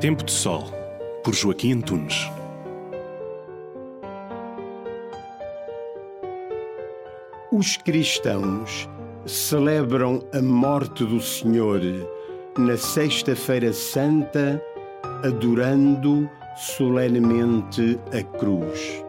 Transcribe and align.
Tempo 0.00 0.22
de 0.22 0.30
Sol, 0.30 0.64
por 1.24 1.34
Joaquim 1.34 1.72
Antunes. 1.72 2.30
Os 7.50 7.76
cristãos 7.78 8.88
celebram 9.26 10.22
a 10.32 10.40
morte 10.40 11.04
do 11.04 11.20
Senhor 11.20 11.80
na 12.56 12.76
Sexta-feira 12.76 13.72
Santa, 13.72 14.62
adorando 15.24 16.30
solenemente 16.56 17.98
a 18.16 18.22
cruz. 18.38 19.04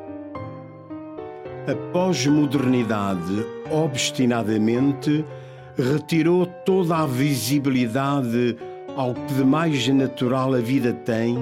A 1.67 1.91
pós-modernidade 1.93 3.45
obstinadamente 3.69 5.23
retirou 5.77 6.47
toda 6.65 6.97
a 6.97 7.05
visibilidade 7.05 8.57
ao 8.95 9.13
que 9.13 9.33
de 9.33 9.43
mais 9.43 9.87
natural 9.87 10.53
a 10.53 10.59
vida 10.59 10.93
tem, 10.93 11.37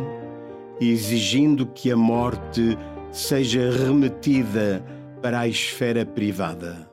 exigindo 0.80 1.66
que 1.66 1.92
a 1.92 1.98
morte 1.98 2.78
seja 3.12 3.72
remetida 3.72 4.84
para 5.22 5.40
a 5.40 5.48
esfera 5.48 6.06
privada. 6.06 6.88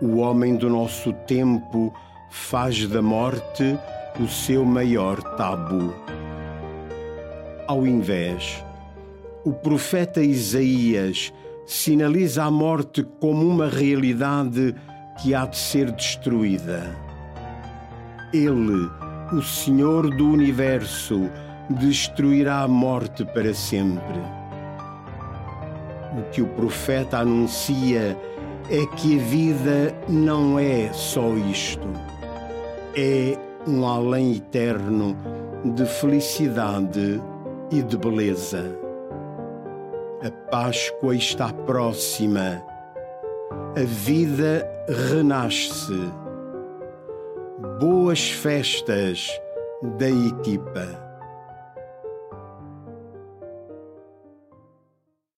O 0.00 0.16
homem 0.16 0.56
do 0.56 0.68
nosso 0.68 1.12
tempo 1.12 1.92
faz 2.30 2.86
da 2.88 3.02
morte 3.02 3.78
o 4.18 4.26
seu 4.26 4.64
maior 4.64 5.22
tabu. 5.36 5.94
Ao 7.66 7.86
invés, 7.86 8.64
o 9.44 9.52
profeta 9.52 10.22
Isaías 10.22 11.32
sinaliza 11.66 12.44
a 12.44 12.50
morte 12.50 13.02
como 13.20 13.46
uma 13.46 13.68
realidade 13.68 14.74
que 15.20 15.34
há 15.34 15.46
de 15.46 15.56
ser 15.56 15.90
destruída. 15.92 17.11
Ele, 18.32 18.90
o 19.32 19.42
Senhor 19.42 20.08
do 20.08 20.28
universo, 20.30 21.30
destruirá 21.68 22.60
a 22.62 22.68
morte 22.68 23.24
para 23.24 23.52
sempre. 23.52 24.20
O 26.18 26.30
que 26.30 26.42
o 26.42 26.46
profeta 26.48 27.18
anuncia 27.18 28.16
é 28.70 28.86
que 28.96 29.18
a 29.18 29.22
vida 29.22 29.94
não 30.08 30.58
é 30.58 30.92
só 30.92 31.34
isto. 31.36 31.88
É 32.96 33.36
um 33.66 33.86
além 33.86 34.36
eterno 34.36 35.16
de 35.64 35.84
felicidade 35.84 37.22
e 37.70 37.82
de 37.82 37.96
beleza. 37.96 38.78
A 40.24 40.30
Páscoa 40.50 41.14
está 41.14 41.52
próxima. 41.52 42.62
A 43.76 43.84
vida 43.84 44.66
renasce. 45.10 46.21
Boas 47.62 48.30
festas 48.32 49.28
da 49.98 50.10
equipa. 50.10 51.11